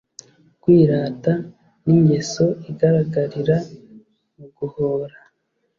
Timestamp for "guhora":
4.57-5.17